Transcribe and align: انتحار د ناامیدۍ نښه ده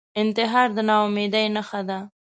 انتحار 0.21 0.67
د 0.75 0.77
ناامیدۍ 0.89 1.45
نښه 1.55 1.81
ده 1.87 1.97